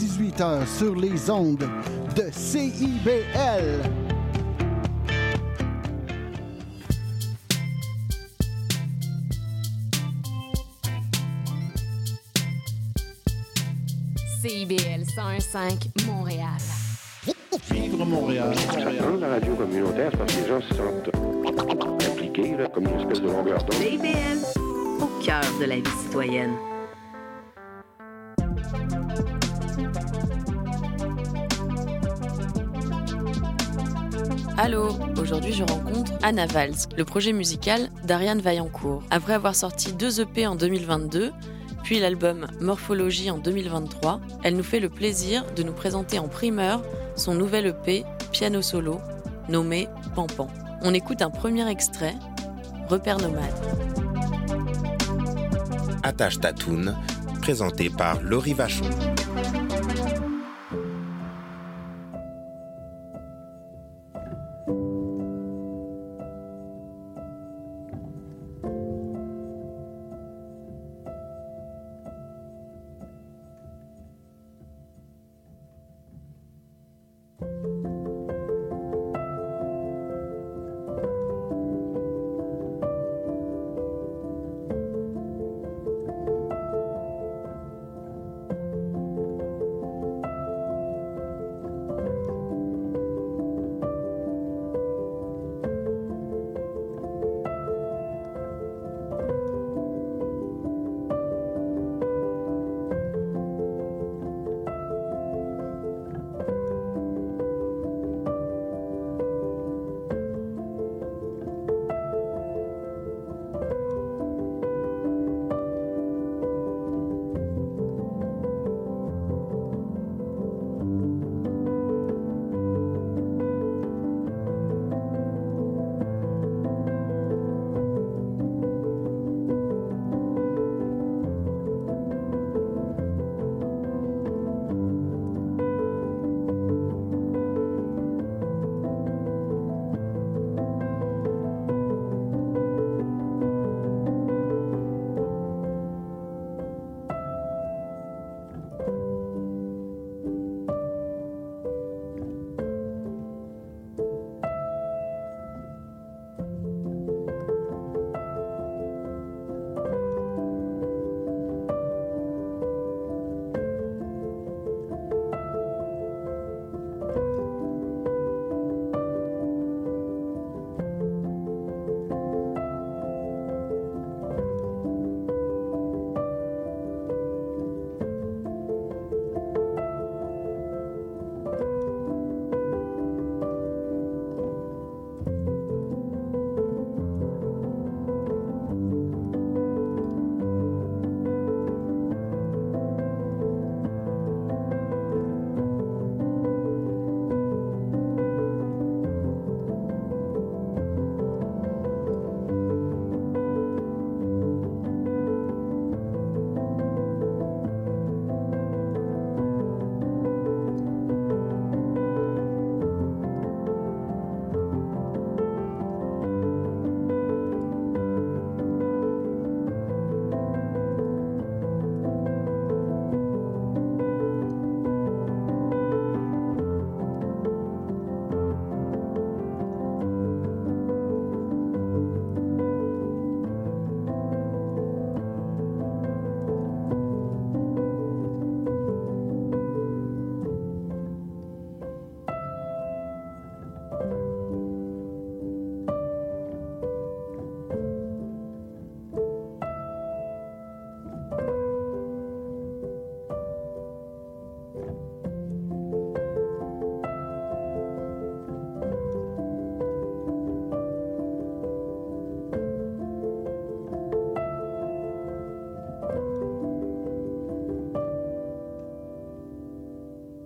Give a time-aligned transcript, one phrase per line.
[0.00, 1.68] 18h sur les ondes
[2.16, 3.82] de CIBL.
[14.40, 16.46] CIBL 101.5 Montréal.
[17.70, 18.54] Vivre Montréal.
[18.72, 19.20] Montréal.
[19.20, 23.26] la radio communautaire, parce que les gens se sentent impliqués, là, comme une espèce de
[23.26, 23.74] longueur d'onde.
[23.74, 24.60] CIBL,
[25.02, 26.69] au cœur de la vie citoyenne.
[34.62, 39.02] Allô, aujourd'hui je rencontre Anna Valls, le projet musical d'Ariane Vaillancourt.
[39.10, 41.32] Après avoir sorti deux EP en 2022,
[41.82, 46.82] puis l'album Morphologie en 2023, elle nous fait le plaisir de nous présenter en primeur
[47.16, 49.00] son nouvel EP Piano Solo,
[49.48, 50.48] nommé Pampan.
[50.82, 52.14] On écoute un premier extrait,
[52.86, 53.54] Repère nomade.
[56.02, 56.94] Attache Tatoune,
[57.40, 58.84] présenté par Laurie Vachon.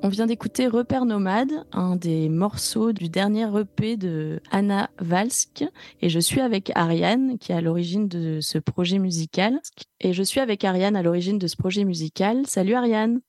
[0.05, 5.65] On vient d'écouter Repère Nomade, un des morceaux du dernier EP de Anna Valsk.
[6.03, 9.63] Et je suis avec Ariane, qui est à l'origine de ce projet musical.
[10.01, 12.47] Et je suis avec Ariane à l'origine de ce projet musical.
[12.47, 13.23] Salut Ariane.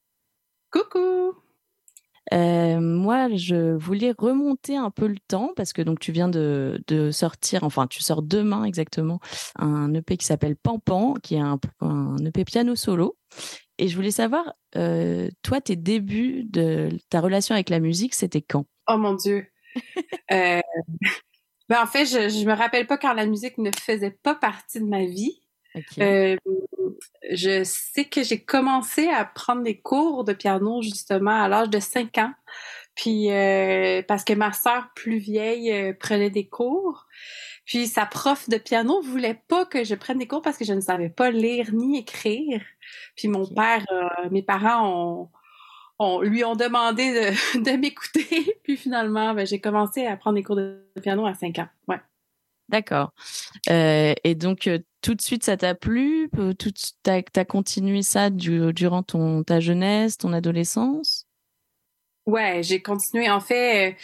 [0.69, 1.35] Coucou.
[2.33, 6.83] Euh, moi, je voulais remonter un peu le temps parce que donc tu viens de,
[6.87, 9.21] de sortir, enfin tu sors demain exactement,
[9.57, 13.15] un EP qui s'appelle Pampan, qui est un, un EP piano solo.
[13.77, 18.41] Et je voulais savoir, euh, toi, tes débuts de ta relation avec la musique, c'était
[18.41, 18.65] quand?
[18.87, 19.47] Oh mon Dieu.
[20.31, 20.61] euh,
[21.69, 24.79] ben en fait, je, je me rappelle pas quand la musique ne faisait pas partie
[24.79, 25.41] de ma vie.
[25.99, 26.37] Euh,
[27.31, 31.79] je sais que j'ai commencé à prendre des cours de piano justement à l'âge de
[31.79, 32.33] 5 ans.
[32.95, 37.07] Puis euh, parce que ma sœur plus vieille euh, prenait des cours.
[37.65, 40.73] Puis sa prof de piano voulait pas que je prenne des cours parce que je
[40.73, 42.61] ne savais pas lire ni écrire.
[43.15, 45.29] Puis mon père, euh, mes parents ont,
[45.99, 48.59] ont- lui ont demandé de, de m'écouter.
[48.63, 51.67] Puis finalement, ben, j'ai commencé à prendre des cours de piano à 5 ans.
[51.87, 51.99] Ouais.
[52.69, 53.13] D'accord.
[53.69, 56.29] Euh, et donc, euh, tout de suite, ça t'a plu?
[57.03, 61.27] T'as continué ça du- durant ton, ta jeunesse, ton adolescence?
[62.25, 63.29] Ouais, j'ai continué.
[63.29, 63.95] En fait, euh,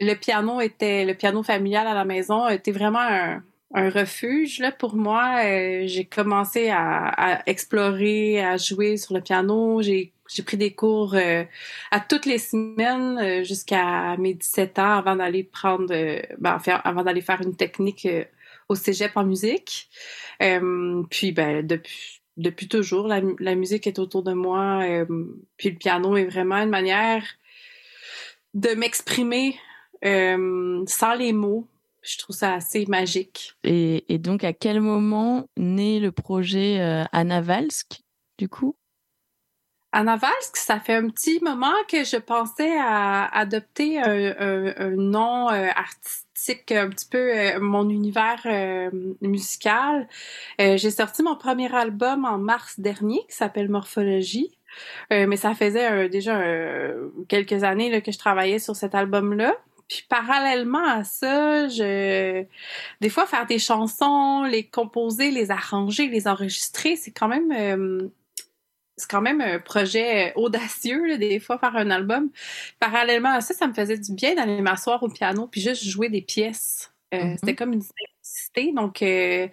[0.00, 3.42] le piano était le piano familial à la maison était vraiment un,
[3.74, 5.42] refuge là pour moi.
[5.44, 9.82] Euh, j'ai commencé à, explorer, à jouer sur le piano.
[9.82, 10.12] J'ai
[10.46, 11.44] pris des cours euh,
[11.90, 15.94] à toutes les semaines euh, jusqu'à mes 17 ans avant d'aller prendre
[16.38, 18.08] ben, faire, avant d'aller faire une technique
[18.70, 19.90] au cégep en musique.
[20.38, 24.84] Puis ben depuis depuis toujours la, la musique est autour de moi.
[25.56, 27.24] puis le piano est vraiment une manière
[28.54, 29.56] de m'exprimer
[30.06, 31.66] euh, sans les mots.
[32.02, 33.54] Je trouve ça assez magique.
[33.64, 38.00] et, et donc, à quel moment naît le projet euh, Anna Valsk,
[38.38, 38.76] du coup?
[39.92, 44.90] Anna Valsk, ça fait un petit moment que je pensais à adopter un, un- un
[44.90, 48.90] nom euh, artistique, un petit peu euh, mon univers euh,
[49.22, 50.06] musical.
[50.58, 54.56] J'ai sorti mon premier album en mars dernier qui s'appelle Morphologie.
[55.10, 56.38] Mais ça faisait déjà
[57.28, 59.56] quelques années là, que je travaillais sur cet album-là.
[59.88, 62.44] Puis parallèlement à ça, je
[63.00, 68.08] des fois faire des chansons, les composer, les arranger, les enregistrer, c'est quand même euh,
[68.96, 72.30] c'est quand même un projet audacieux, là, des fois, faire un album.
[72.80, 76.08] Parallèlement à ça, ça me faisait du bien d'aller m'asseoir au piano puis juste jouer
[76.08, 76.92] des pièces.
[77.14, 77.36] Euh, Mhm.
[77.38, 78.72] C'était comme une simplicité.
[78.72, 79.48] Donc, euh,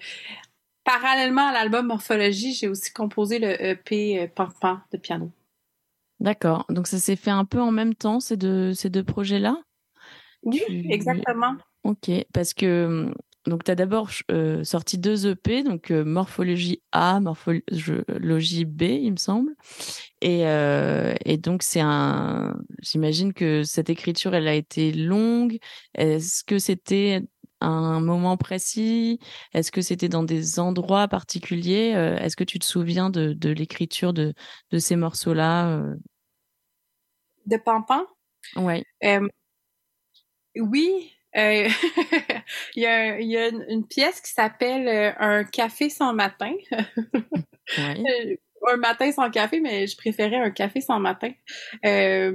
[0.85, 5.30] parallèlement à l'album Morphologie, j'ai aussi composé le EP Pampan de piano.
[6.19, 6.65] D'accord.
[6.69, 9.57] Donc, ça s'est fait un peu en même temps, ces deux, ces deux projets-là?
[10.44, 11.56] Oui, Tu- exactement.
[11.84, 13.13] Ok, parce que hum,
[13.45, 19.12] donc tu as d'abord euh, sorti deux EP, donc euh, Morphologie A, Morphologie B, il
[19.12, 19.54] me semble.
[20.22, 25.57] Et, euh, et donc c'est un, j'imagine que cette écriture, elle a été longue.
[25.95, 27.22] Est-ce que c'était
[27.60, 29.19] un moment précis?
[29.54, 31.90] Est-ce que c'était dans des endroits particuliers?
[32.22, 34.34] Est-ce que tu te souviens de, de l'écriture de,
[34.72, 35.84] de ces morceaux-là
[37.45, 38.06] De Pampan?
[38.56, 38.84] Ouais.
[40.55, 41.67] Oui, euh,
[42.75, 46.53] il y a, il y a une, pièce qui s'appelle euh, Un café sans matin.
[46.71, 46.83] ouais.
[47.77, 48.35] Euh,
[48.71, 51.31] un matin sans café, mais je préférais un café sans matin.
[51.85, 52.31] Euh,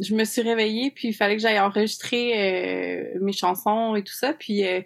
[0.00, 4.12] je me suis réveillée, puis il fallait que j'aille enregistrer euh, mes chansons et tout
[4.14, 4.32] ça.
[4.32, 4.80] Puis euh,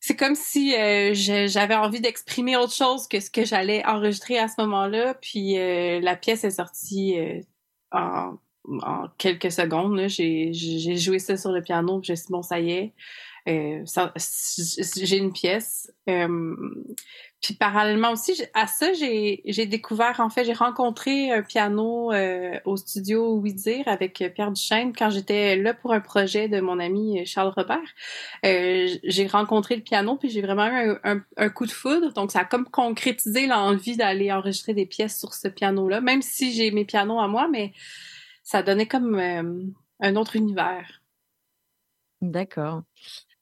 [0.00, 4.48] c'est comme si euh, j'avais envie d'exprimer autre chose que ce que j'allais enregistrer à
[4.48, 5.14] ce moment-là.
[5.14, 7.40] Puis euh, la pièce est sortie euh,
[7.92, 8.38] en,
[8.82, 10.08] en quelques secondes.
[10.08, 10.52] J'ai
[10.96, 12.92] joué ça sur le piano, j'ai dit bon, ça y est.
[13.48, 13.82] Euh,
[14.96, 15.90] j'ai une pièce.
[16.10, 16.54] Euh,
[17.40, 22.76] puis parallèlement aussi, à ça, j'ai découvert, en fait, j'ai rencontré un piano euh, au
[22.76, 27.24] studio Oui Dire avec Pierre Duchesne quand j'étais là pour un projet de mon ami
[27.24, 27.78] Charles Robert.
[28.44, 32.12] Euh, j'ai rencontré le piano, puis j'ai vraiment eu un, un- un coup de foudre.
[32.12, 36.52] Donc, ça a comme concrétisé l'envie d'aller enregistrer des pièces sur ce piano-là, même si
[36.52, 37.72] j'ai mes pianos à moi, mais
[38.48, 39.62] ça donnait comme euh,
[40.00, 41.02] un autre univers.
[42.22, 42.82] D'accord.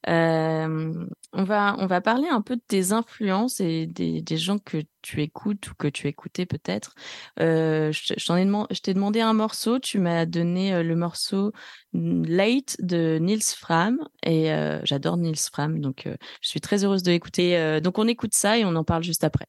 [0.09, 4.59] Euh, on va, on va parler un peu de tes influences et des, des gens
[4.59, 6.97] que tu écoutes ou que tu écoutais peut-être.
[7.39, 11.53] Euh, je t'ai demandé un morceau, tu m'as donné le morceau
[11.93, 14.51] Late de Nils Fram et
[14.83, 17.81] j'adore Nils Fram, donc je suis très heureuse de l'écouter.
[17.81, 19.47] Donc on écoute ça et on en parle juste après.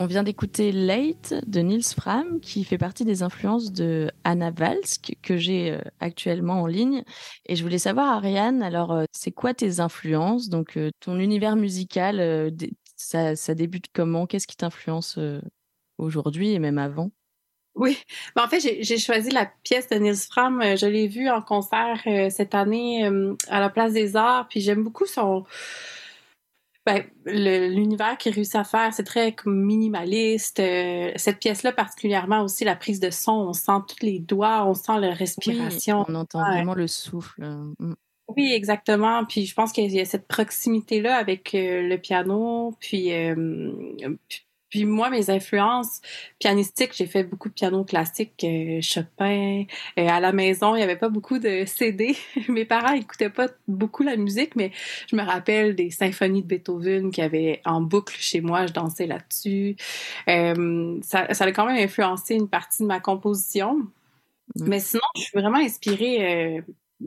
[0.00, 5.16] On vient d'écouter Late de Niels Fram, qui fait partie des influences de Anna Valsk,
[5.22, 7.02] que j'ai euh, actuellement en ligne.
[7.46, 10.50] Et je voulais savoir, Ariane, alors, euh, c'est quoi tes influences?
[10.50, 12.52] Donc, euh, ton univers musical,
[12.94, 14.26] ça, débute comment?
[14.26, 15.18] Qu'est-ce qui t'influence
[15.98, 17.10] aujourd'hui et même avant?
[17.74, 17.98] Oui,
[18.36, 20.62] mais en fait, j'ai choisi la pièce de Niels Fram.
[20.76, 22.00] Je l'ai vue en concert
[22.30, 23.04] cette année
[23.48, 25.44] à la Place des Arts, puis j'aime beaucoup son
[26.88, 30.58] ben, l'univers qu'il réussit à faire, c'est très minimaliste.
[30.58, 34.72] Euh, cette pièce-là, particulièrement aussi, la prise de son, on sent tous les doigts, on
[34.72, 36.06] sent la respiration.
[36.08, 37.44] on entend vraiment le souffle.
[37.78, 37.94] Mm.
[38.36, 39.26] Oui, exactement.
[39.26, 42.74] Puis je pense qu'il y a cette proximité-là avec euh, le piano.
[42.80, 43.34] Puis, euh,
[44.28, 46.00] puis puis moi, mes influences
[46.38, 49.64] pianistiques, j'ai fait beaucoup de piano classique, euh, Chopin.
[49.98, 52.16] Euh, à la maison, il n'y avait pas beaucoup de CD.
[52.48, 54.72] Mes parents écoutaient pas beaucoup la musique, mais
[55.08, 58.66] je me rappelle des symphonies de Beethoven qui avaient en boucle chez moi.
[58.66, 59.76] Je dansais là-dessus.
[60.28, 63.74] Euh, ça, ça a quand même influencé une partie de ma composition.
[64.56, 64.68] Mmh.
[64.68, 66.62] Mais sinon, je suis vraiment inspirée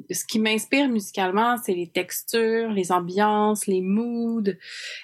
[0.09, 4.53] ce qui m'inspire musicalement, c'est les textures, les ambiances, les moods.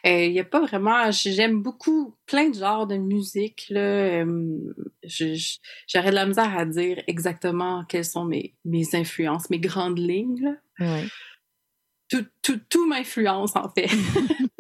[0.03, 1.11] Il euh, n'y a pas vraiment.
[1.11, 3.67] J'aime beaucoup plein de genres de musique.
[3.69, 3.79] Là.
[3.79, 9.99] Euh, J'aurais de la misère à dire exactement quelles sont mes, mes influences, mes grandes
[9.99, 10.55] lignes.
[10.79, 11.01] Là.
[12.09, 13.89] Tout, tout, tout m'influence, en fait.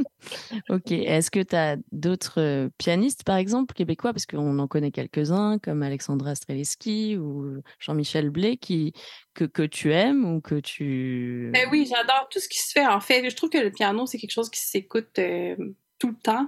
[0.69, 0.91] ok.
[0.91, 5.59] Est-ce que tu as d'autres euh, pianistes, par exemple, québécois, parce qu'on en connaît quelques-uns,
[5.59, 8.93] comme Alexandra Streliski ou Jean-Michel Blé, qui,
[9.33, 11.51] que, que tu aimes ou que tu...
[11.53, 12.85] Ben oui, j'adore tout ce qui se fait.
[12.85, 15.55] En fait, je trouve que le piano, c'est quelque chose qui s'écoute euh,
[15.99, 16.47] tout le temps.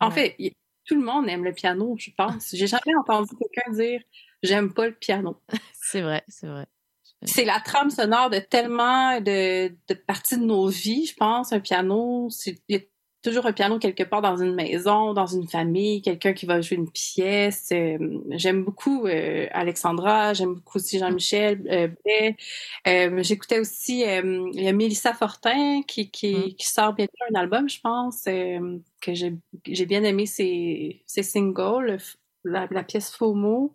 [0.00, 0.36] En fait,
[0.86, 2.50] tout le monde aime le piano, je pense.
[2.52, 4.00] J'ai jamais entendu quelqu'un dire
[4.42, 5.42] «j'aime pas le piano».
[5.80, 6.66] C'est vrai, c'est vrai.
[7.22, 11.52] C'est la trame sonore de tellement de, de parties de nos vies, je pense.
[11.52, 12.80] Un piano, il y a
[13.26, 16.76] toujours un piano quelque part dans une maison, dans une famille, quelqu'un qui va jouer
[16.76, 17.70] une pièce.
[17.72, 17.98] Euh,
[18.30, 21.96] j'aime beaucoup euh, Alexandra, j'aime beaucoup aussi Jean-Michel
[22.86, 26.54] euh, J'écoutais aussi, il y a Mélissa Fortin qui, qui, mm.
[26.54, 31.98] qui, sort bientôt un album, je pense, que j'ai bien aimé ses, ses singles,
[32.44, 33.74] la, la pièce FOMO.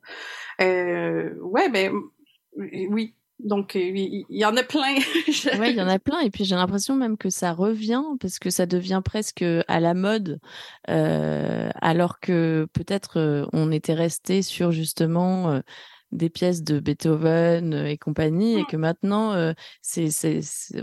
[0.60, 1.94] ouais, ben
[2.56, 4.96] oui, donc, euh, il y, en a plein.
[5.60, 6.20] oui, il y en a plein.
[6.22, 9.94] Et puis, j'ai l'impression même que ça revient parce que ça devient presque à la
[9.94, 10.40] mode,
[10.90, 15.62] euh, alors que peut-être euh, on était resté sur justement
[16.12, 18.68] des pièces de Beethoven et compagnie, et mmh.
[18.68, 20.10] que maintenant, c'est,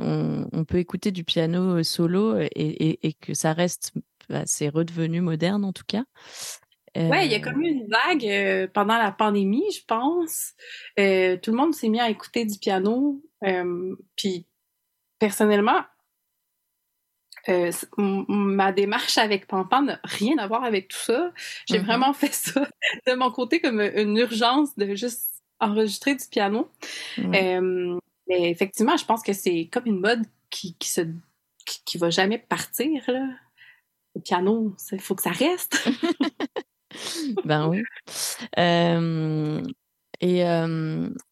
[0.00, 3.92] on, peut écouter du piano solo et, et que ça reste,
[4.28, 6.04] bah, c'est redevenu moderne en tout cas.
[6.98, 10.54] Ouais, il y a comme eu une vague euh, pendant la pandémie, je pense.
[10.98, 13.22] Euh, tout le monde s'est mis à écouter du piano.
[13.44, 14.46] Euh, puis
[15.18, 15.84] personnellement,
[17.96, 21.32] ma démarche avec Pampan n'a rien à voir avec tout ça.
[21.66, 21.84] J'ai mm-hmm.
[21.84, 22.68] vraiment fait ça
[23.06, 26.68] de mon côté comme une urgence de juste enregistrer du piano.
[27.16, 27.98] Mm.
[28.28, 31.02] mais effectivement, je pense que c'est comme une mode qui, qui se
[31.84, 33.28] qui, va jamais partir là.
[34.14, 35.86] Le piano, il faut que ça reste.
[37.44, 37.82] ben oui.
[40.20, 40.38] et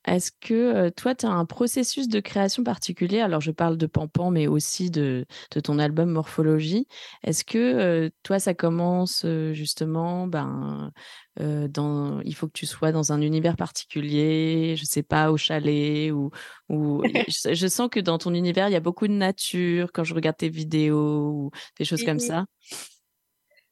[0.04, 3.20] est-ce que toi, tu as un processus de création particulier?
[3.20, 6.86] Alors, je parle de Pampan, mais aussi de, de ton album Morphologie.
[7.24, 10.92] Est-ce que toi, ça commence justement, ben,
[11.38, 16.12] dans, il faut que tu sois dans un univers particulier, je sais pas, au chalet,
[16.12, 16.30] ou,
[16.68, 20.04] ou je, je, sens que dans ton univers, il y a beaucoup de nature quand
[20.04, 22.46] je regarde tes vidéos ou des choses comme ça.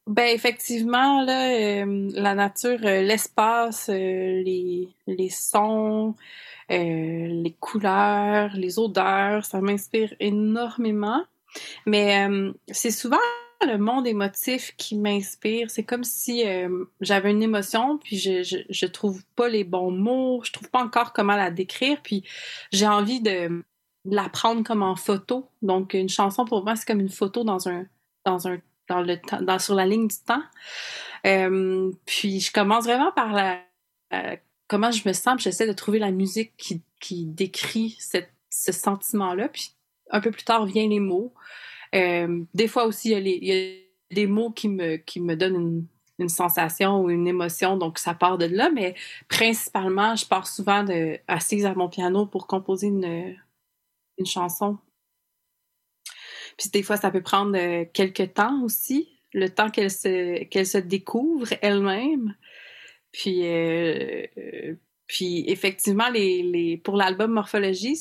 [0.06, 6.14] Ben effectivement là, euh, la nature, euh, l'espace, euh, les les sons,
[6.68, 11.24] les couleurs, les odeurs, ça m'inspire énormément.
[11.86, 12.26] Mais
[12.70, 13.18] c'est souvent
[13.66, 15.70] le monde émotif qui m'inspire.
[15.70, 16.44] C'est comme si
[17.00, 20.82] j'avais une émotion, puis je, je je trouve pas les bons mots, je trouve pas
[20.82, 22.24] encore comment la décrire, puis
[22.72, 23.62] j'ai envie de
[24.04, 25.48] la prendre comme en photo.
[25.62, 27.86] Donc une chanson pour moi c'est comme une photo dans un
[28.24, 28.58] dans un
[28.88, 30.42] dans le dans, sur la ligne du temps.
[31.26, 33.60] Euh, puis je commence vraiment par la
[34.12, 34.36] euh,
[34.68, 39.48] comment je me sens, j'essaie de trouver la musique qui, qui décrit cette, ce sentiment-là.
[39.48, 39.74] Puis
[40.10, 41.32] un peu plus tard viennent les mots.
[41.94, 44.96] Euh, des fois aussi, il y, a les, il y, a des mots qui me,
[44.96, 45.86] qui me donnent une,
[46.18, 48.94] une, sensation ou une émotion, donc ça part de là, mais
[49.28, 53.36] principalement, je pars souvent de, assise à mon piano pour composer une,
[54.18, 54.78] une chanson.
[56.58, 60.66] Puis des fois, ça peut prendre euh, quelques temps aussi, le temps qu'elle se, qu'elle
[60.66, 62.34] se découvre elle-même.
[63.12, 64.26] Puis, euh,
[65.06, 67.96] puis effectivement, les, les, pour l'album Morphologie,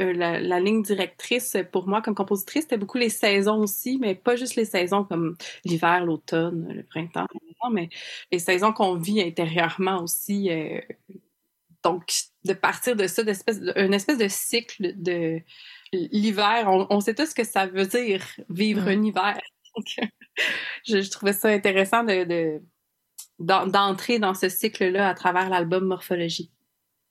[0.00, 4.34] euh, la, ligne directrice pour moi comme compositrice, c'était beaucoup les saisons aussi, mais pas
[4.34, 7.28] juste les saisons comme l'hiver, l'automne, le printemps,
[7.72, 7.88] mais
[8.32, 10.50] les saisons qu'on vit intérieurement aussi.
[10.50, 10.80] Euh,
[11.84, 12.10] donc,
[12.44, 15.40] de partir de ça, d'espèce, une espèce de cycle de
[15.92, 19.38] l'hiver, on, on, sait tous ce que ça veut dire vivre un hiver.
[20.86, 22.60] je, je, trouvais ça intéressant de, de
[23.38, 26.50] d'entrer dans ce cycle-là à travers l'album Morphologie.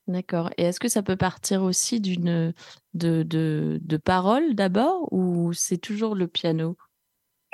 [0.08, 0.50] D'accord.
[0.58, 2.54] Et est-ce que ça peut partir aussi d'une
[2.94, 6.78] de, de, de paroles d'abord ou c'est toujours le piano?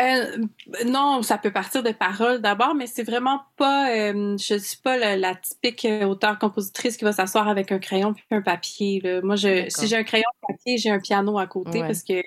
[0.02, 0.46] Euh,
[0.86, 3.92] non, ça peut partir de paroles d'abord, mais c'est vraiment pas.
[3.92, 8.24] Euh, je suis pas la, la typique auteur-compositrice qui va s'asseoir avec un crayon puis
[8.32, 9.02] un papier.
[9.02, 9.22] Là.
[9.22, 11.88] Moi, je, si j'ai un crayon papier, j'ai un piano à côté Ouais.
[11.88, 12.22] parce que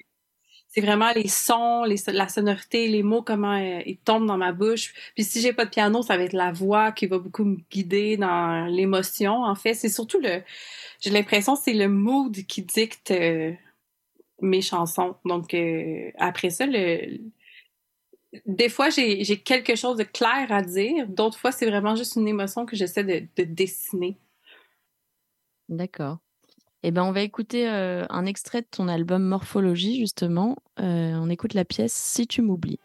[0.69, 4.53] c'est vraiment les sons, les, la sonorité, les mots, comment euh, ils tombent dans ma
[4.53, 4.93] bouche.
[5.15, 7.59] Puis si j'ai pas de piano, ça va être la voix qui va beaucoup me
[7.71, 9.45] guider dans l'émotion.
[9.45, 10.43] En fait, c'est surtout le.
[11.01, 13.53] J'ai l'impression que c'est le mood qui dicte euh,
[14.41, 15.15] mes chansons.
[15.25, 17.21] Donc euh, après ça, le
[18.47, 21.07] des fois, j'ai quelque chose de clair à dire.
[21.09, 24.17] D'autres fois, c'est vraiment juste une émotion que j'essaie de, de dessiner.
[25.69, 26.19] D'accord.
[26.83, 30.57] Eh ben, on va écouter euh, un extrait de ton album Morphologie, justement.
[30.81, 32.79] Euh, on écoute la pièce Si tu m'oublies.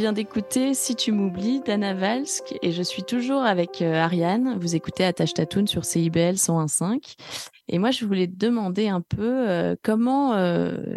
[0.00, 4.58] Vient d'écouter Si tu m'oublies d'Anna Valsk et je suis toujours avec euh, Ariane.
[4.58, 7.16] Vous écoutez Attache Tatoune sur CIBL 101.5.
[7.68, 10.96] Et moi, je voulais te demander un peu euh, comment, euh,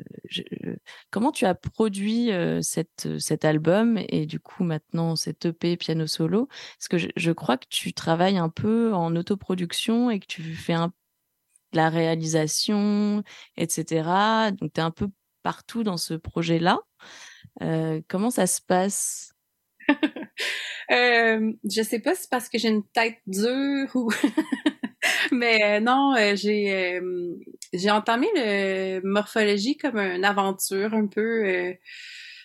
[1.12, 2.30] comment tu as produit
[2.62, 6.48] cette, cet album et du coup maintenant cet EP piano solo?
[6.78, 10.74] Parce que je, crois que tu travailles un peu en autoproduction et que tu fais
[10.74, 10.94] un,
[11.74, 13.22] la réalisation,
[13.58, 14.52] etc.
[14.58, 15.10] Donc tu es un peu
[15.42, 16.80] partout dans ce projet-là.
[17.62, 19.34] Euh, comment ça se passe?
[20.92, 24.12] Euh, je sais pas si c'est parce que j'ai une tête dure ou.
[25.32, 27.00] Mais euh, non, j'ai
[27.72, 31.74] j'ai entamé le morphologie comme une aventure un peu.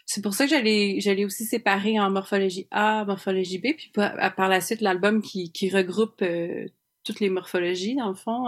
[0.06, 4.48] c'est pour ça que j'allais j'allais aussi séparer en morphologie A, morphologie B, puis par,
[4.48, 6.24] la suite l'album qui, qui regroupe
[7.04, 8.46] toutes les morphologies dans le fond.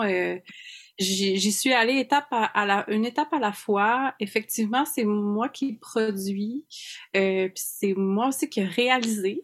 [1.01, 4.15] J'y suis allée étape à, la, une étape à la fois.
[4.21, 6.65] Effectivement, c'est moi qui produis,
[7.17, 9.41] euh, puis c'est moi aussi qui ai réalisé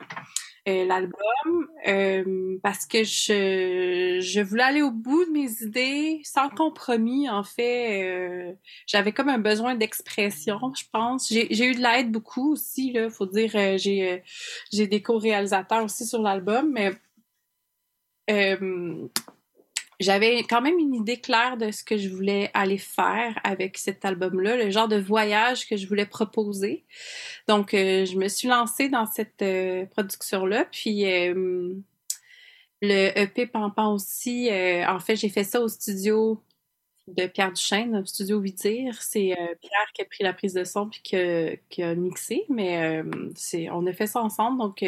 [0.68, 6.48] euh, l'album euh, parce que je, je voulais aller au bout de mes idées sans
[6.50, 7.28] compromis.
[7.30, 8.52] En fait, euh,
[8.86, 11.28] j'avais comme un besoin d'expression, je pense.
[11.32, 13.52] J'ai eu de l'aide beaucoup aussi, là, faut dire.
[13.54, 14.18] euh, j'ai euh,
[14.72, 16.92] j'ai des co-réalisateurs aussi sur l'album, mais
[19.98, 24.04] j'avais quand même une idée claire de ce que je voulais aller faire avec cet
[24.04, 26.84] album-là, le genre de voyage que je voulais proposer.
[27.48, 30.66] Donc, euh, je me suis lancée dans cette euh, production-là.
[30.70, 31.74] Puis, euh,
[32.82, 36.42] le EP Pampan aussi, euh, en fait, j'ai fait ça au studio
[37.08, 39.00] de Pierre Duchesne, au studio Vidir.
[39.00, 41.94] C'est euh, Pierre qui a pris la prise de son puis qui a, qui a
[41.94, 43.02] mixé, mais
[43.34, 44.58] c'est, on a fait ça ensemble.
[44.58, 44.82] Donc,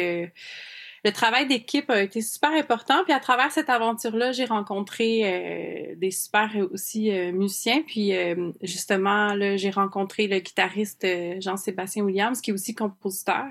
[1.03, 3.03] le travail d'équipe a été super important.
[3.03, 7.81] Puis à travers cette aventure-là, j'ai rencontré euh, des super aussi euh, musiciens.
[7.85, 13.47] Puis euh, justement, j'ai rencontré le guitariste euh, Jean-Sébastien Williams, qui est aussi compositeur,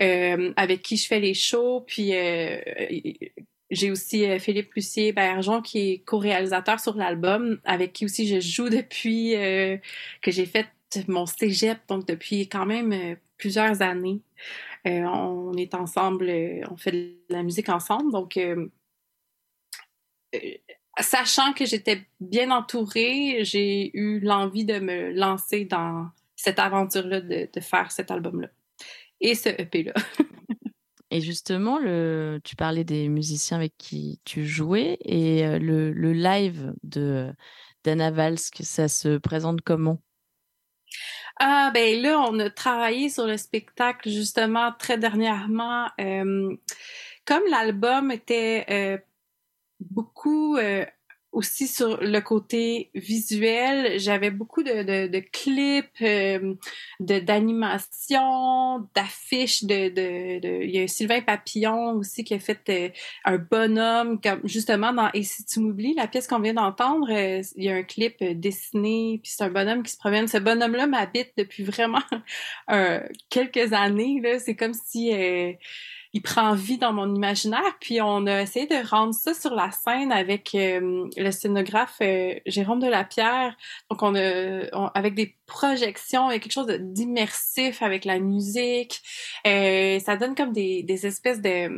[0.00, 1.84] euh, avec qui je fais les shows.
[1.86, 2.12] Puis
[3.70, 8.68] j'ai aussi Philippe Lucier Bergeon, qui est co-réalisateur sur l'album, avec qui aussi je joue
[8.68, 10.66] depuis que j'ai fait
[11.08, 14.20] mon cégep, donc depuis quand même plusieurs années.
[14.86, 18.10] Euh, on est ensemble, euh, on fait de la musique ensemble.
[18.10, 18.68] Donc, euh,
[20.98, 27.48] sachant que j'étais bien entourée, j'ai eu l'envie de me lancer dans cette aventure-là, de,
[27.60, 28.48] faire cet album-là
[29.20, 29.94] et ce EP-là.
[31.14, 31.78] Et justement,
[32.42, 39.18] tu parlais des musiciens avec qui tu jouais et le, live d'Anna Valsk, ça se
[39.18, 40.00] présente comment?
[41.44, 45.88] Ah, ben là, on a travaillé sur le spectacle justement très dernièrement.
[46.00, 46.56] Euh,
[47.24, 48.98] comme l'album était euh,
[49.80, 50.86] beaucoup euh,
[51.32, 56.54] aussi sur le côté visuel, j'avais beaucoup de, de, de clips, euh,
[57.00, 62.88] de d'animation, d'affiches, de, de, il y a Sylvain Papillon aussi qui a fait euh,
[63.24, 67.42] un bonhomme, comme justement dans Et si tu m'oublies, la pièce qu'on vient d'entendre, euh,
[67.56, 70.28] il y a un clip euh, dessiné, puis c'est un bonhomme qui se promène.
[70.28, 72.02] Ce bonhomme-là m'habite depuis vraiment
[73.30, 74.22] quelques années.
[74.38, 75.12] C'est comme si
[76.12, 77.76] il prend vie dans mon imaginaire.
[77.80, 82.34] Puis on a essayé de rendre ça sur la scène avec euh, le scénographe euh,
[82.46, 83.56] Jérôme Delapierre.
[83.90, 89.00] Donc on a avec des projections et quelque chose d'immersif avec la musique.
[89.46, 91.70] Euh, ça donne comme des, des espèces de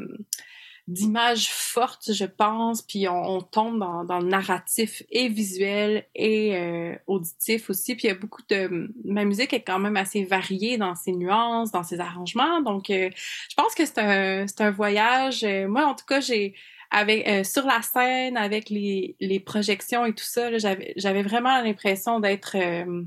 [0.86, 6.56] d'images fortes, je pense, puis on, on tombe dans, dans le narratif et visuel et
[6.56, 7.94] euh, auditif aussi.
[7.94, 8.92] Puis il y a beaucoup de...
[9.04, 12.60] Ma musique est quand même assez variée dans ses nuances, dans ses arrangements.
[12.60, 13.08] Donc, euh,
[13.48, 15.42] je pense que c'est un, c'est un voyage.
[15.42, 16.54] Euh, moi, en tout cas, j'ai...
[16.90, 21.60] Avec, euh, sur la scène, avec les, les projections et tout ça, j'avais, j'avais vraiment
[21.60, 23.02] l'impression d'être euh,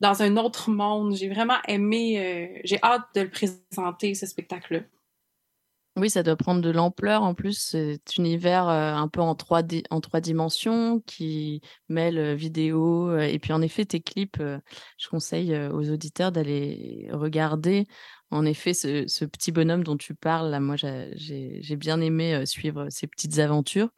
[0.00, 1.14] dans un autre monde.
[1.14, 2.18] J'ai vraiment aimé...
[2.18, 4.80] euh, j'ai hâte de le présenter, ce spectacle-là.
[5.96, 7.22] Oui, ça doit prendre de l'ampleur.
[7.22, 12.34] En plus, cet univers euh, un peu en trois, en trois dimensions qui mêle euh,
[12.34, 13.10] vidéo.
[13.10, 14.58] euh, et puis, en effet, tes clips, euh,
[14.98, 17.86] je conseille aux auditeurs d'aller regarder.
[18.32, 22.88] En effet, ce, ce petit bonhomme dont tu parles, là, moi, j'ai- bien aimé suivre
[22.90, 23.90] ses petites aventures.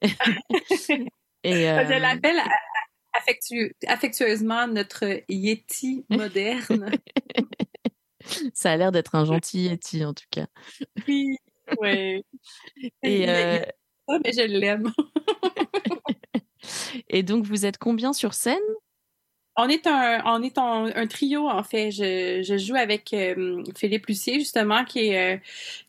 [1.44, 2.40] et, Je l'appelle
[3.86, 6.90] affectueusement notre Yeti moderne.
[8.54, 10.46] ça a l'air d'être un gentil Yeti, en tout cas.
[11.08, 11.36] oui,
[11.80, 12.24] oui.
[13.02, 13.58] Et, euh,
[14.24, 14.92] mais je l'aime.
[17.08, 18.58] et donc, vous êtes combien sur scène?
[19.56, 21.90] On est un, on est un, un trio en fait.
[21.90, 25.38] Je, je joue avec euh, Philippe Lucier justement qui est euh,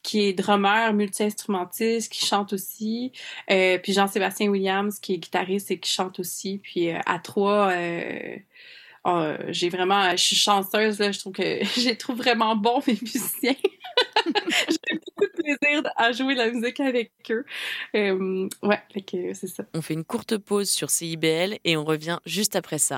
[0.02, 3.13] qui est drummer, multi-instrumentiste, qui chante aussi.
[3.50, 6.60] Euh, puis Jean-Sébastien Williams qui est guitariste et qui chante aussi.
[6.62, 7.72] Puis à trois,
[9.06, 12.82] euh, euh, j'ai vraiment, je suis chanceuse, là, je trouve que j'ai trouve vraiment bon
[12.88, 13.56] mes musiciens.
[14.26, 17.46] j'ai beaucoup de plaisir à jouer la musique avec eux.
[17.96, 18.82] Euh, ouais,
[19.34, 19.63] c'est ça.
[19.74, 22.98] On fait une courte pause sur CIBL et on revient juste après ça.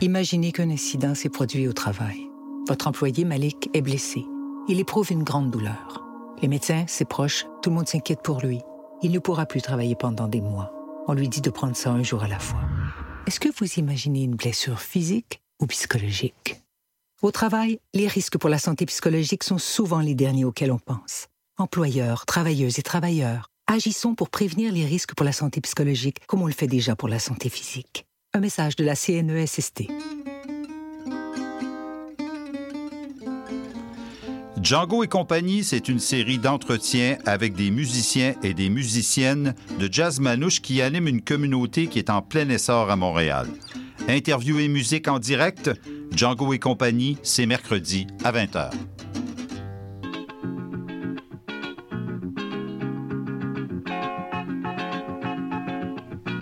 [0.00, 2.28] Imaginez qu'un incident s'est produit au travail.
[2.68, 4.24] Votre employé Malik est blessé.
[4.68, 6.02] Il éprouve une grande douleur.
[6.42, 8.60] Les médecins, ses proches, tout le monde s'inquiète pour lui.
[9.02, 10.72] Il ne pourra plus travailler pendant des mois.
[11.06, 12.60] On lui dit de prendre ça un jour à la fois.
[13.26, 16.60] Est-ce que vous imaginez une blessure physique ou psychologique?
[17.22, 21.28] Au travail, les risques pour la santé psychologique sont souvent les derniers auxquels on pense.
[21.58, 26.46] Employeurs, travailleuses et travailleurs, agissons pour prévenir les risques pour la santé psychologique comme on
[26.46, 28.06] le fait déjà pour la santé physique.
[28.34, 29.84] Un message de la CNESST.
[34.62, 40.20] Django et compagnie, c'est une série d'entretiens avec des musiciens et des musiciennes de jazz
[40.20, 43.48] manouche qui animent une communauté qui est en plein essor à Montréal.
[44.08, 45.70] Interview et musique en direct,
[46.14, 48.70] Django et compagnie, c'est mercredi à 20h.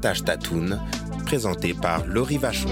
[0.00, 0.80] Attache ta toune,
[1.26, 2.70] présenté par Laurie Vachon.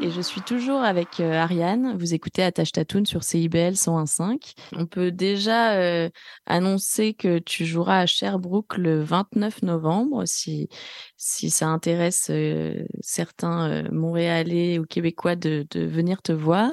[0.00, 1.96] Et je suis toujours avec euh, Ariane.
[1.98, 4.52] Vous écoutez Attache Tatoune sur CIBL 101.5.
[4.76, 6.08] On peut déjà euh,
[6.46, 10.68] annoncer que tu joueras à Sherbrooke le 29 novembre, si,
[11.16, 16.70] si ça intéresse euh, certains Montréalais ou Québécois de venir te voir.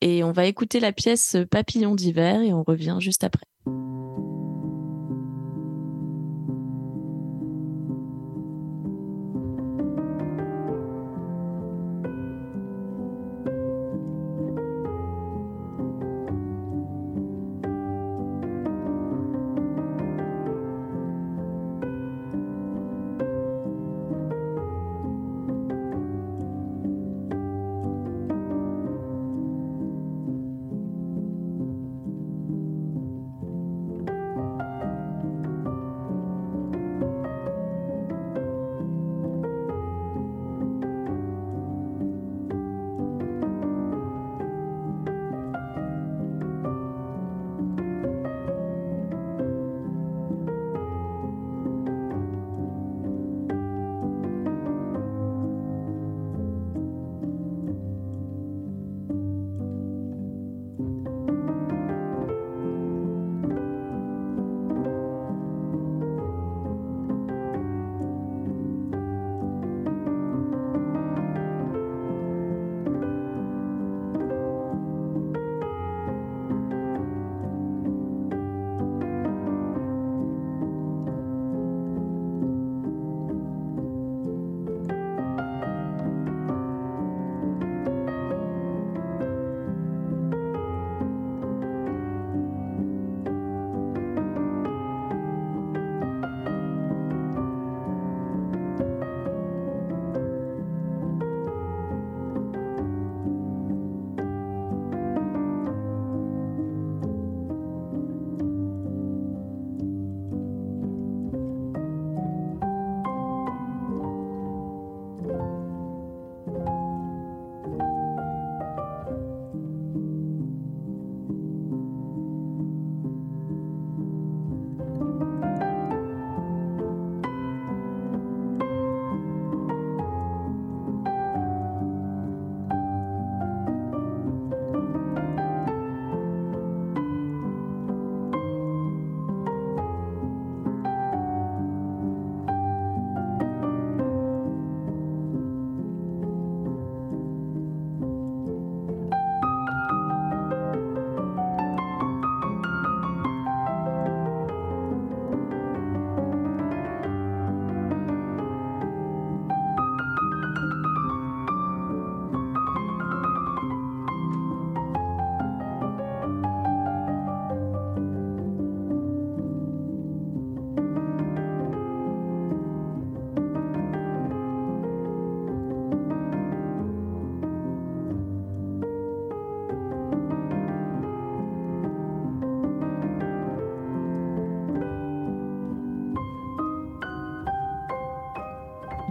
[0.00, 3.46] Et on va écouter la pièce Papillon d'hiver et on revient juste après.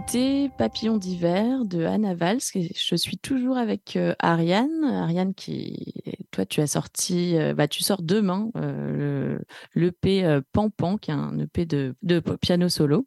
[0.08, 2.40] Écouté Papillon d'hiver de Anna Valls.
[2.54, 4.82] Je suis toujours avec euh, Ariane.
[4.84, 5.92] Ariane, qui,
[6.30, 9.38] toi, tu as sorti, euh, bah, tu sors demain euh,
[9.74, 13.06] le l'EP euh, Pampan, qui est un EP de, de piano solo.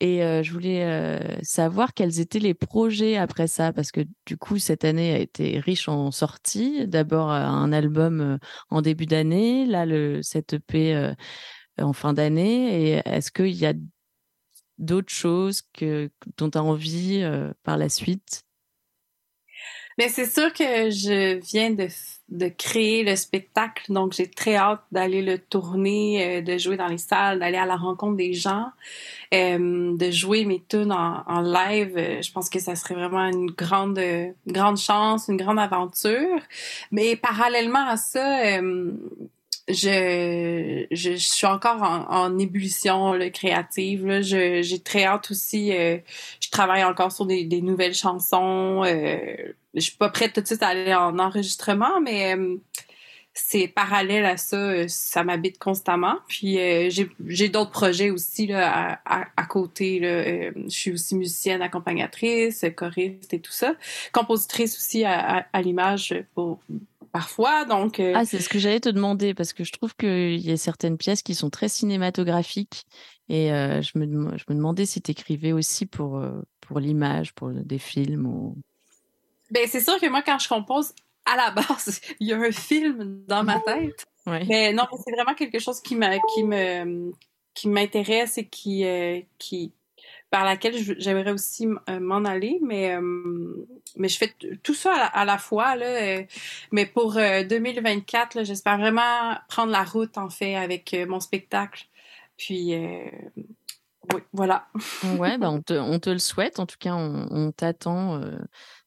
[0.00, 4.84] Et je voulais savoir quels étaient les projets après ça, parce que du coup, cette
[4.84, 6.86] année a été riche en sorties.
[6.86, 8.38] D'abord, un album
[8.70, 11.12] en début d'année, là, le, cet EP
[11.78, 12.92] en fin d'année.
[12.92, 13.74] Et est-ce qu'il y a
[14.78, 18.44] d'autres choses que, dont tu as envie euh, par la suite?
[19.98, 21.88] Mais c'est sûr que je viens de,
[22.28, 26.86] de créer le spectacle, donc j'ai très hâte d'aller le tourner, euh, de jouer dans
[26.86, 28.66] les salles, d'aller à la rencontre des gens,
[29.34, 31.94] euh, de jouer mes tunes en, live.
[31.96, 36.40] Je pense que ça serait vraiment une grande, euh, grande chance, une grande aventure.
[36.92, 38.60] Mais parallèlement à ça,
[39.68, 44.06] je, je, suis encore en, en ébullition là, créative.
[44.06, 44.22] Là.
[44.22, 45.72] Je, j'ai très hâte aussi.
[45.72, 45.98] euh,
[46.40, 48.82] je travaille encore sur des, des nouvelles chansons.
[48.84, 49.18] Euh,
[49.74, 52.56] je suis pas prête tout de suite à aller en enregistrement, mais euh,
[53.34, 54.56] c'est parallèle à ça.
[54.56, 56.16] euh, Ça m'habite constamment.
[56.28, 58.70] Puis euh, j'ai, j'ai d'autres projets aussi là,
[59.04, 60.00] à, à, à côté.
[60.00, 60.08] Là.
[60.08, 63.74] Euh, je suis aussi musicienne, accompagnatrice, choriste et tout ça.
[64.12, 66.58] Compositrice aussi à, à, à l'image pour
[67.18, 67.64] parfois.
[67.64, 70.52] Donc, euh, Ah, c'est ce que j'allais te demander, parce que je trouve qu'il y
[70.52, 72.84] a certaines pièces qui sont très cinématographiques.
[73.28, 74.06] Et euh, je, me,
[74.38, 78.26] je me demandais si tu écrivais aussi pour, euh, pour l'image, pour des films.
[78.26, 78.56] Ou...
[79.50, 80.92] Ben, c'est sûr que moi, quand je compose,
[81.26, 84.06] à la base, il y a un film dans ma tête.
[84.26, 84.44] Ouais.
[84.48, 87.12] Mais non, c'est vraiment quelque chose qui me, qui me,
[87.54, 89.72] qui m'intéresse et qui, euh, qui,
[90.30, 92.58] par laquelle j'aimerais aussi euh, m'en aller.
[92.62, 93.66] Mais, euh,
[93.96, 95.86] mais je fais tout ça à la, à la fois, là.
[95.86, 96.22] euh,
[96.72, 101.86] mais pour euh, 2024, là, j'espère vraiment prendre la route, en fait, avec mon spectacle.
[102.36, 102.74] Puis,
[104.14, 104.68] oui, voilà.
[105.18, 106.60] Ouais, bah on, te, on te le souhaite.
[106.60, 108.20] En tout cas, on, on t'attend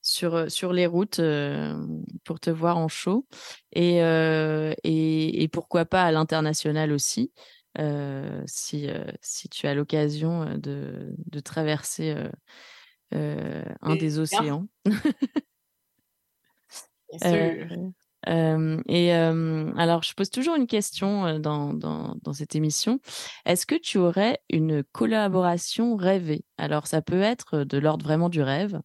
[0.01, 1.75] sur, sur les routes euh,
[2.23, 3.25] pour te voir en show.
[3.73, 7.31] Et, euh, et, et pourquoi pas à l'international aussi,
[8.47, 12.29] si, euh, si tu as l'occasion euh, de, de traverser euh,
[13.13, 14.67] euh, un des océans.
[17.09, 17.91] Bien Euh, sûr.
[18.29, 22.99] euh, et euh, alors, je pose toujours une question euh, dans, dans, dans cette émission.
[23.45, 26.45] Est-ce que tu aurais une collaboration rêvée?
[26.57, 28.79] Alors, ça peut être de l'ordre vraiment du rêve.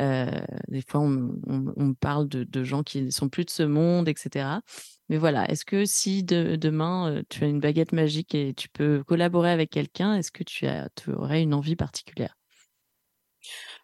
[0.00, 0.30] Euh,
[0.68, 3.62] des fois, on, on- on parle de, de gens qui ne sont plus de ce
[3.62, 4.62] monde, etc.
[5.08, 8.68] Mais voilà, est-ce que si de- demain, euh, tu as une baguette magique et tu
[8.68, 12.36] peux collaborer avec quelqu'un, est-ce que tu, as, tu aurais une envie particulière?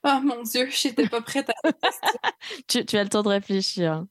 [0.04, 1.72] Oh mon Dieu, j'étais pas prête à
[2.68, 4.06] tu, tu as le temps de réfléchir.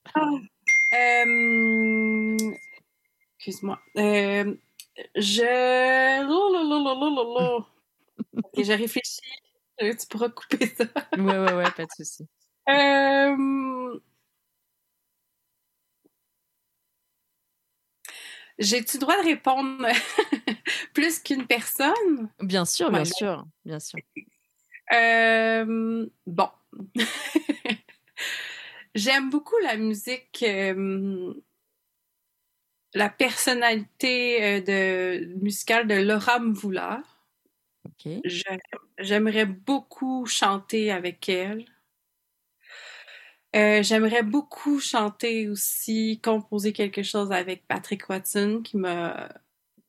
[0.93, 2.37] Euh,
[3.37, 3.79] Excuse-moi.
[3.97, 4.55] Euh,
[5.15, 6.19] je.
[8.35, 9.21] Ok, je réfléchis.
[9.81, 10.83] Euh, Tu pourras couper ça.
[11.17, 12.27] Ouais, ouais, ouais, pas de souci.
[12.69, 13.99] Euh,
[18.59, 19.87] J'ai-tu le droit de répondre
[20.93, 22.29] plus qu'une personne?
[22.41, 23.99] Bien sûr, bien sûr, bien sûr.
[24.93, 26.49] Euh, bon.
[28.95, 31.33] J'aime beaucoup la musique, euh,
[32.93, 37.03] la personnalité euh, de, musicale de Laura Mvoula.
[37.85, 38.11] Ok.
[38.25, 38.57] J'a-
[38.97, 41.65] J'aimerais beaucoup chanter avec elle.
[43.55, 49.29] Euh, J'aimerais beaucoup chanter aussi, composer quelque chose avec Patrick Watson, qui m'a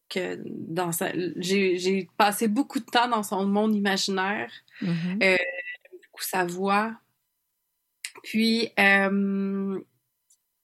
[0.08, 4.50] que dans sa j'ai passé beaucoup de temps dans son monde imaginaire
[4.82, 5.18] Mhm.
[5.22, 5.36] euh,
[6.02, 6.96] beaucoup sa voix
[8.24, 9.78] puis euh,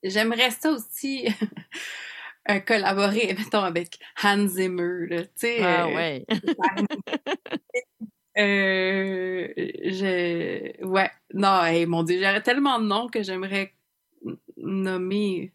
[0.03, 1.29] j'aimerais ça aussi
[2.67, 6.27] collaborer mettons avec Hans Zimmer là, tu sais Ah ouais.
[8.39, 11.11] euh, je ouais.
[11.35, 13.75] Non hey, mon dieu j'aurais tellement de noms que j'aimerais
[14.57, 15.53] nommer.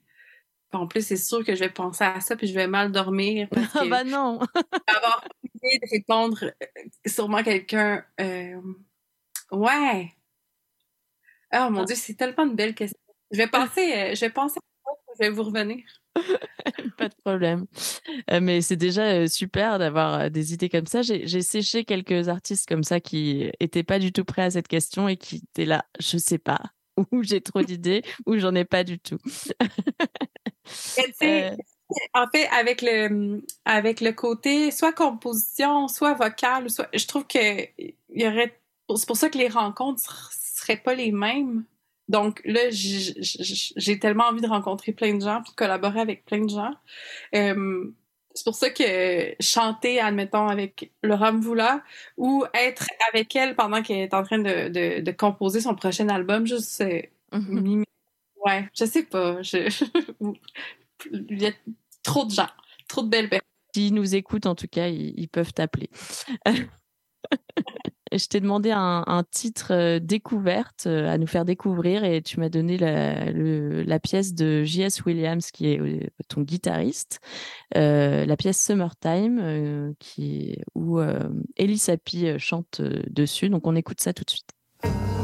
[0.73, 3.47] En plus c'est sûr que je vais penser à ça puis je vais mal dormir
[3.53, 4.39] parce Ah que bah non.
[4.87, 8.61] avoir l'idée de répondre euh, sûrement quelqu'un euh,
[9.51, 10.11] ouais.
[11.53, 12.97] Oh mon dieu c'est tellement une belle question.
[13.31, 15.83] Je vais penser euh, je vais penser à ça, je vais vous revenir
[16.97, 17.65] Pas de problème.
[18.31, 21.01] Euh, mais c'est déjà euh, super d'avoir euh, des idées comme ça.
[21.01, 25.07] J'ai séché quelques artistes comme ça qui étaient pas du tout prêts à cette question
[25.07, 26.59] et qui étaient là, je sais pas,
[27.11, 29.17] ou j'ai trop d'idées, ou j'en ai pas du tout.
[32.13, 37.63] En fait avec le avec le côté soit composition soit vocal soit je trouve que
[37.77, 38.57] il y aurait
[38.95, 41.65] c'est pour ça que les rencontres ser- seraient pas les mêmes
[42.11, 46.43] donc là j'ai tellement envie de rencontrer plein de gens puis de collaborer avec plein
[46.45, 46.73] de gens
[47.33, 47.91] Euh,
[48.33, 51.83] c'est pour ça que chanter, admettons, avec Laura Mvoula
[52.15, 56.07] ou être avec elle pendant qu'elle est en train de, de, de composer son prochain
[56.07, 56.79] album, juste.
[56.79, 57.01] euh,
[57.33, 57.85] mimer-
[58.45, 59.41] Ouais, je sais pas.
[59.41, 59.57] Je...
[61.11, 61.51] Il y a
[62.03, 62.47] trop de gens,
[62.87, 63.45] trop de belles personnes.
[63.75, 65.89] S'ils nous écoutent, en tout cas, ils, ils peuvent t'appeler.
[68.13, 72.49] Je t'ai demandé un, titre euh, découverte euh, à nous faire découvrir et tu m'as
[72.49, 75.05] donné la, pièce de J.S.
[75.05, 77.21] Williams, qui est euh, ton guitariste,
[77.73, 80.99] la pièce Summertime, qui, où
[81.57, 83.49] Elie Sapi chante dessus.
[83.49, 85.20] Donc on écoute ça tout de suite.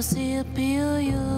[0.00, 1.29] Up in a superior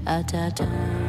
[0.05, 1.00] Atata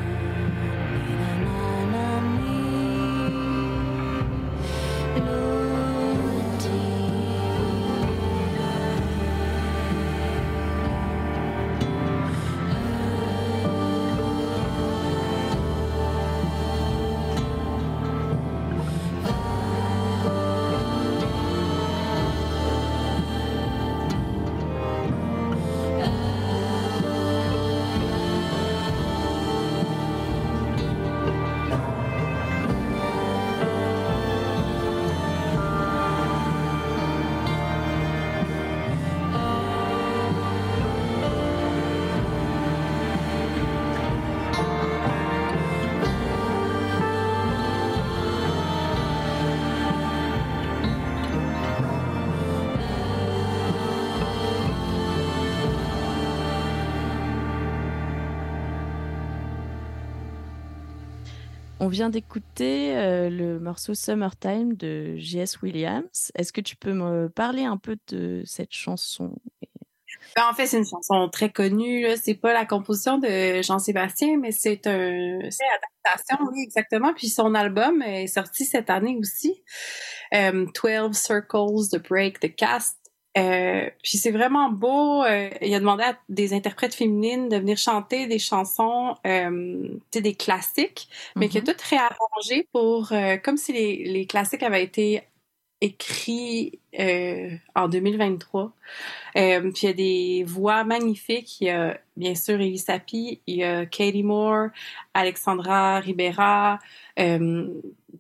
[61.83, 65.63] On vient d'écouter euh, le morceau Summertime de J.S.
[65.63, 66.31] Williams.
[66.37, 69.35] Est-ce que tu peux me parler un peu de cette chanson?
[70.37, 72.07] Ben, en fait, c'est une chanson très connue.
[72.23, 77.15] C'est pas la composition de Jean-Sébastien, mais c'est un, adaptation, oui, exactement.
[77.15, 79.65] Puis son album est sorti cette année aussi.
[80.35, 82.97] Euh, 12 Circles, The Break, The Cast.
[83.39, 85.25] Euh, puis c'est vraiment beau.
[85.25, 90.19] Euh, il a demandé à des interprètes féminines de venir chanter des chansons, euh, tu
[90.19, 91.09] sais, des classiques,
[91.39, 95.23] mais qui a tout réarrangé pour, euh, comme si les, les classiques avaient été
[95.83, 98.73] écrits euh, en 2023.
[99.37, 101.61] Euh, puis il y a des voix magnifiques.
[101.61, 104.69] Il y a bien sûr Elie Sapi, il y a Katie Moore,
[105.15, 106.79] Alexandra Ribera.
[107.19, 107.69] euh,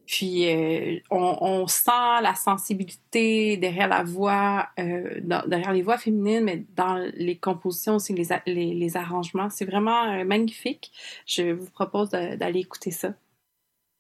[0.06, 1.90] puis euh, on, on sent
[2.22, 7.96] la sensibilité derrière la voix, euh, dans- derrière les voix féminines, mais dans les compositions
[7.96, 9.48] aussi, les, les, les arrangements.
[9.50, 10.90] C'est vraiment euh, magnifique.
[11.26, 13.14] Je vous propose d'aller écouter ça.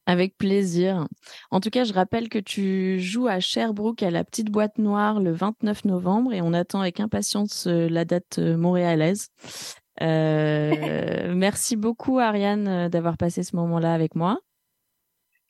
[0.06, 1.06] Avec plaisir.
[1.52, 5.20] En tout cas, je rappelle que tu joues à Sherbrooke à la Petite Boîte Noire
[5.20, 9.28] le 29 novembre et on attend avec impatience euh, la date euh, montréalaise.
[10.00, 14.40] Euh, merci beaucoup, Ariane, d'avoir passé ce moment-là avec moi.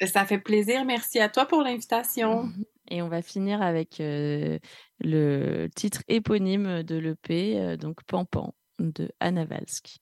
[0.04, 0.84] Ça fait plaisir.
[0.84, 2.50] Merci à toi pour l'invitation.
[2.90, 4.58] Et on va finir avec euh,
[5.00, 10.01] le titre éponyme de l'EP, donc Pampan, de Anna Valsk.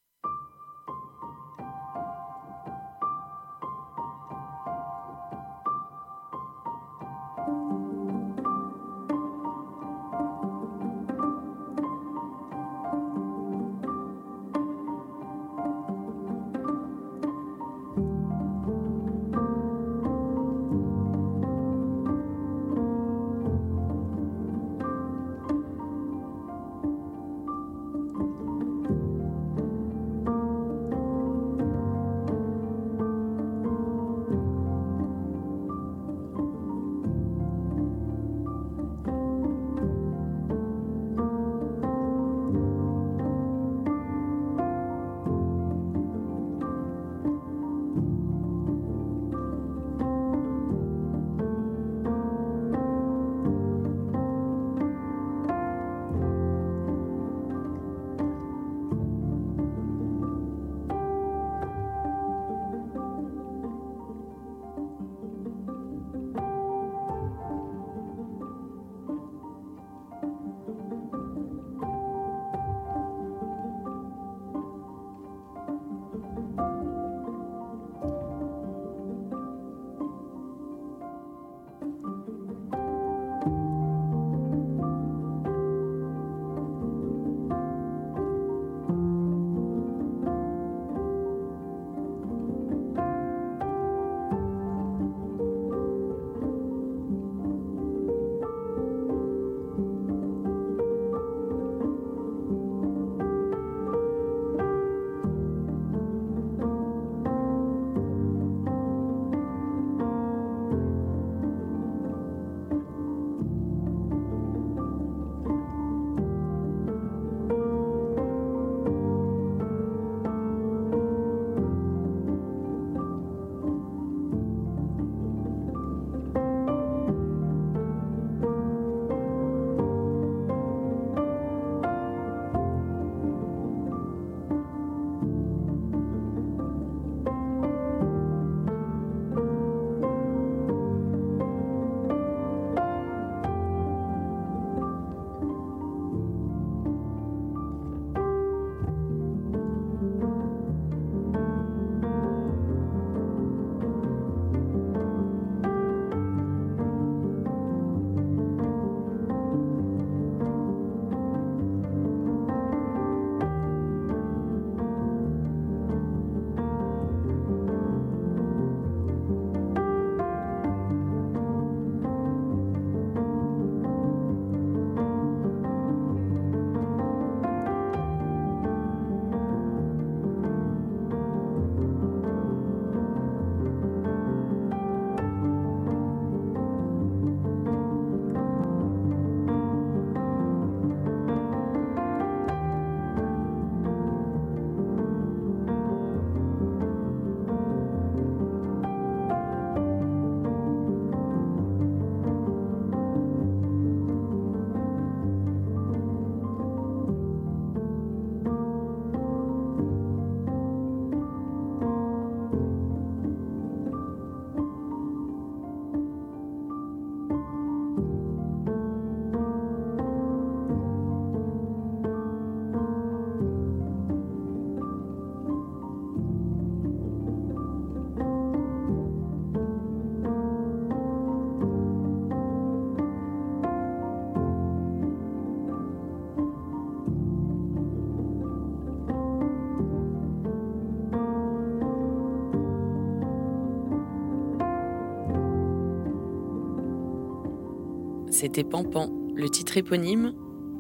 [248.41, 250.33] C'était Pampan, le titre éponyme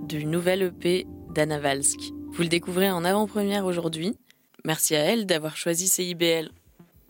[0.09, 2.01] du nouvel EP d'Anna Valsk.
[2.31, 4.17] Vous le découvrez en avant-première aujourd'hui.
[4.65, 6.53] Merci à elle d'avoir choisi CIBL.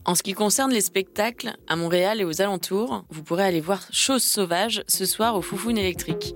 [0.05, 3.87] En ce qui concerne les spectacles, à Montréal et aux alentours, vous pourrez aller voir
[3.93, 6.35] Chose Sauvage ce soir au Foufoune électrique.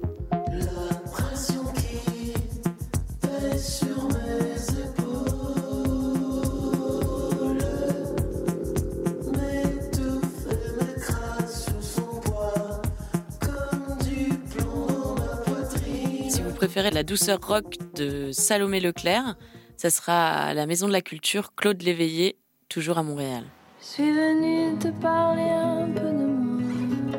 [16.56, 19.36] Préférez la douceur rock de Salomé Leclerc,
[19.76, 22.36] Ça sera à la Maison de la Culture Claude Léveillé,
[22.68, 23.44] toujours à Montréal.
[23.80, 27.18] Je suis venue te parler un peu de moi,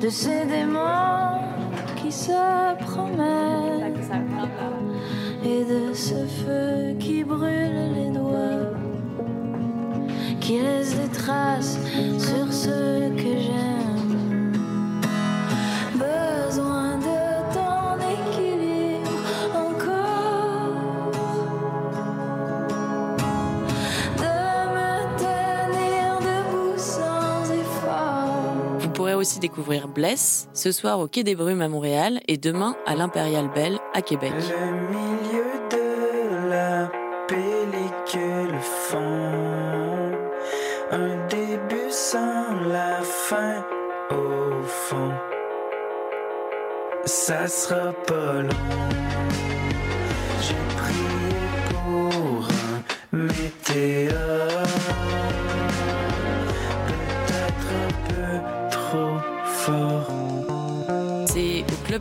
[0.00, 1.40] de ces démons
[2.02, 3.62] qui se promènent
[5.44, 6.14] et de ce
[6.44, 8.72] feu qui brûle les doigts,
[10.40, 11.78] qui laisse des traces
[12.18, 14.52] sur ce que j'aime.
[15.94, 16.81] Besoin
[29.22, 33.48] aussi découvrir Bless ce soir au Quai des Brumes à Montréal et demain à l'Impérial
[33.54, 34.32] Bell à Québec.
[34.34, 36.90] Le milieu de la
[37.28, 40.10] pellicule fond,
[40.90, 43.64] un début sans la fin
[44.10, 45.12] au fond.
[47.04, 48.88] Ça sera pas long.
[50.40, 51.30] J'ai prié
[51.70, 52.48] pour
[53.12, 54.66] un météore,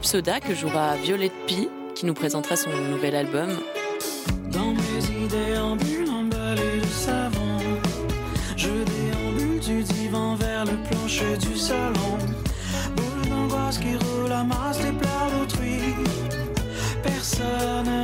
[0.01, 3.49] Soda que jouera Violette P, qui nous présentera son nouvel album.
[4.51, 5.55] Dans mes idées
[6.81, 7.59] de savon,
[8.57, 12.17] je déambule du divan vers le plancher du salon.
[12.95, 15.93] Boule d'angoisse qui roule à masse des pleurs d'autrui.
[17.03, 18.00] Personne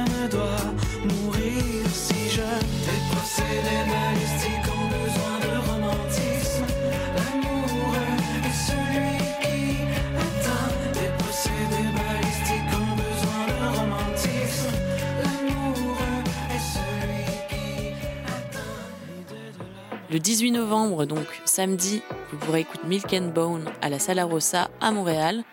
[20.09, 22.01] Le 18 novembre, donc samedi,
[22.31, 25.43] vous pourrez écouter Milk and Bone à la Sala Rossa à Montréal,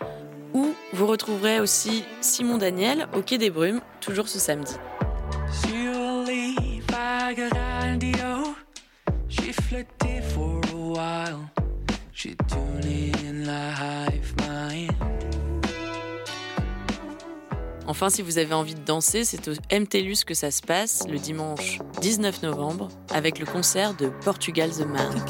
[0.52, 4.74] où vous retrouverez aussi Simon Daniel au Quai des Brumes, toujours ce samedi.
[17.86, 21.18] Enfin, si vous avez envie de danser, c'est au MTLUS que ça se passe le
[21.18, 25.24] dimanche 19 novembre avec le concert de Portugal the Man.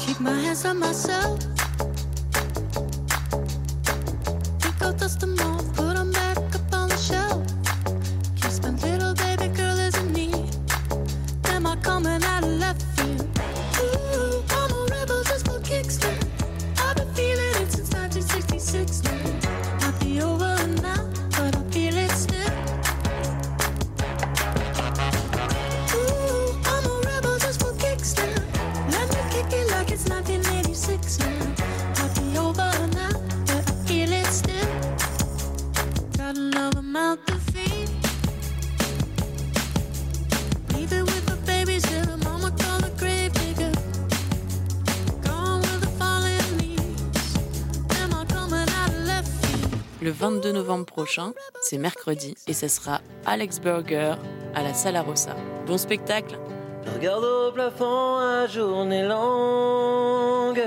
[50.65, 54.15] Novembre prochain, c'est mercredi, et ce sera Alex Burger
[54.55, 55.35] à la Sala Rossa.
[55.67, 56.39] Bon spectacle
[56.83, 60.63] Je regarde au plafond à journée longue.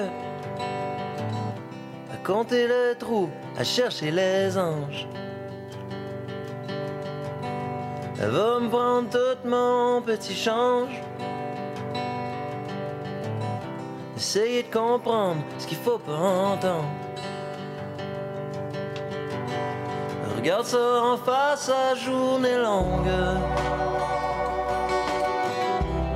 [2.12, 5.08] À compter les trous, à chercher les anges.
[8.20, 11.02] Elle va me prendre tout mon petit change.
[14.16, 17.07] Essayer de comprendre ce qu'il faut pas entendre.
[20.38, 23.10] Regarde ça en face à journée longue.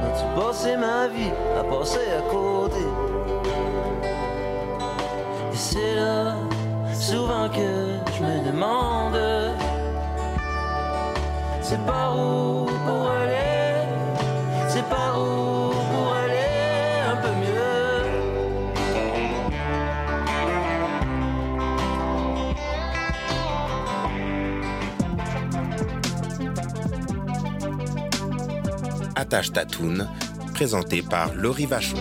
[0.05, 2.85] As-tu passé ma vie à passer à côté?
[5.53, 6.37] Et c'est là,
[6.95, 9.19] souvent que je me demande
[11.61, 13.11] C'est par où pour
[29.41, 30.07] Toune,
[30.53, 31.97] présenté par Laurie Vachon.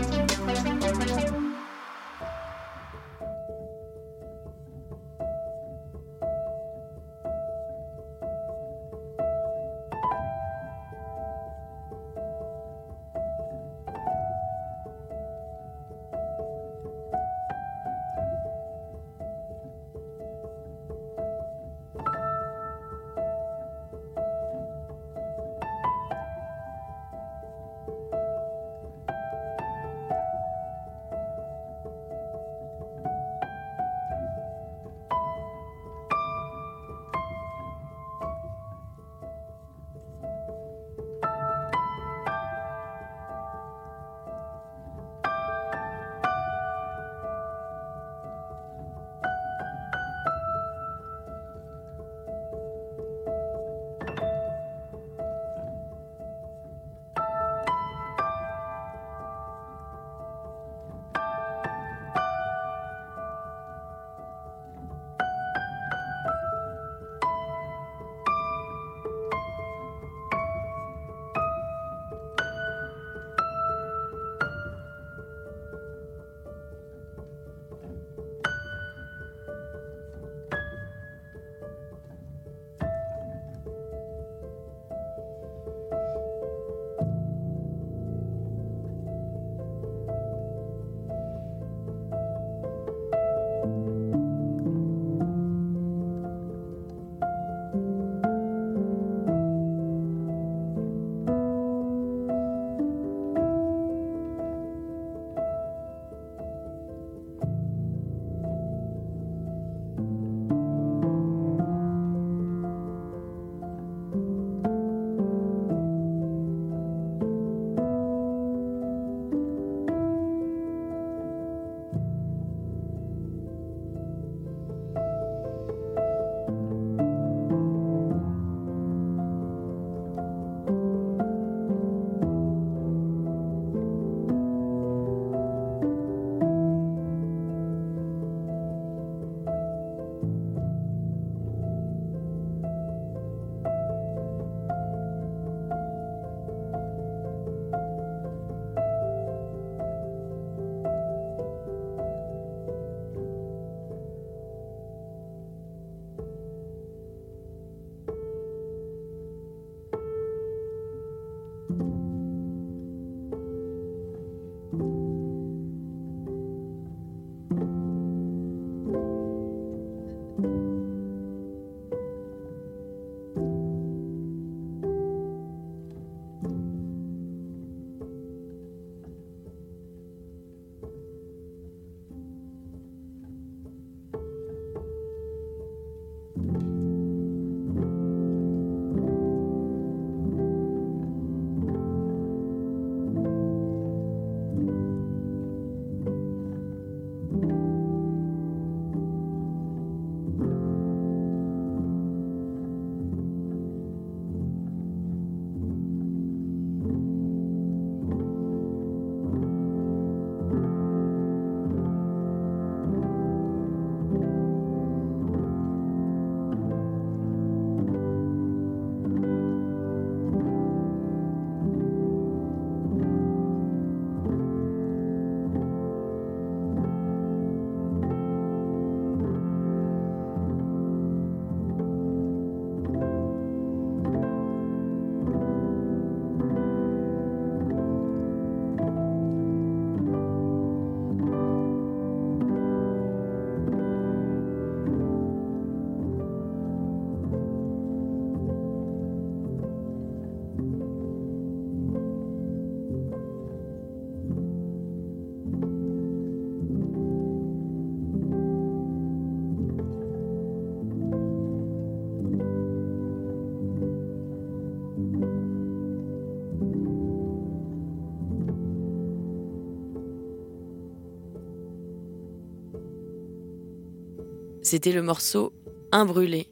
[274.72, 275.51] C'était le morceau
[275.91, 276.49] Un brûlé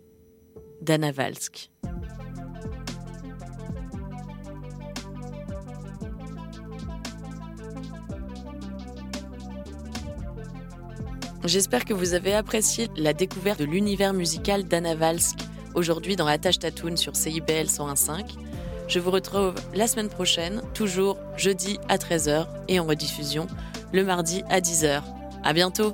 [0.81, 1.71] d'Anna Valsk.
[11.45, 15.39] J'espère que vous avez apprécié la découverte de l'univers musical d'Anna Valsk
[15.73, 18.31] aujourd'hui dans Attache Tatoon sur CIBL 101.5.
[18.89, 23.47] Je vous retrouve la semaine prochaine, toujours jeudi à 13h et en rediffusion
[23.93, 25.03] le mardi à 10h.
[25.41, 25.93] À bientôt!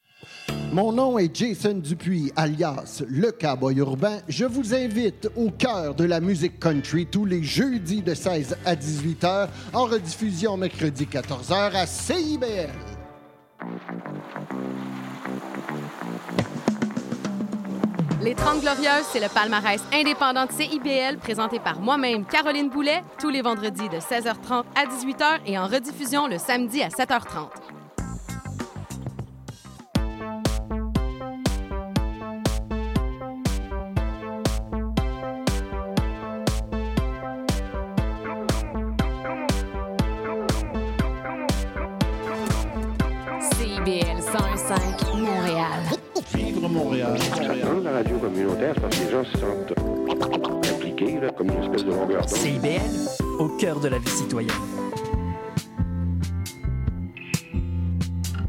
[0.71, 4.19] Mon nom est Jason Dupuis, alias Le Cowboy Urbain.
[4.29, 8.75] Je vous invite au cœur de la musique country tous les jeudis de 16 à
[8.75, 12.69] 18 heures, en rediffusion mercredi 14 heures à CIBL.
[18.23, 23.29] Les 30 Glorieuses, c'est le palmarès indépendant de CIBL présenté par moi-même, Caroline Boulet, tous
[23.29, 27.49] les vendredis de 16h30 à 18h et en rediffusion le samedi à 7h30.
[47.11, 47.57] Montréal.
[47.63, 49.73] Dans la radio communautaire, parce que les gens se sentent
[50.73, 52.29] impliqués, comme une espèce de longueur d'onde.
[52.29, 52.81] CIBL,
[53.39, 54.80] au cœur de la vie citoyenne.